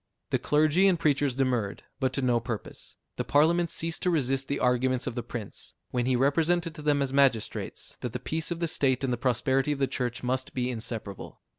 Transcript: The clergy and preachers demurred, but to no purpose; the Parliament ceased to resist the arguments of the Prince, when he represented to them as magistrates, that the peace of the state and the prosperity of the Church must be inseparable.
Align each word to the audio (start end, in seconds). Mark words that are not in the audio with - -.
The 0.31 0.39
clergy 0.39 0.87
and 0.87 0.99
preachers 0.99 1.35
demurred, 1.35 1.83
but 1.99 2.11
to 2.13 2.23
no 2.23 2.39
purpose; 2.39 2.95
the 3.17 3.23
Parliament 3.23 3.69
ceased 3.69 4.01
to 4.01 4.09
resist 4.09 4.47
the 4.47 4.57
arguments 4.59 5.05
of 5.05 5.13
the 5.13 5.21
Prince, 5.21 5.75
when 5.91 6.07
he 6.07 6.15
represented 6.15 6.73
to 6.73 6.81
them 6.81 7.03
as 7.03 7.13
magistrates, 7.13 7.97
that 8.01 8.11
the 8.11 8.19
peace 8.19 8.49
of 8.49 8.57
the 8.59 8.67
state 8.67 9.03
and 9.03 9.13
the 9.13 9.17
prosperity 9.17 9.71
of 9.71 9.77
the 9.77 9.85
Church 9.85 10.23
must 10.23 10.55
be 10.55 10.71
inseparable. 10.71 11.43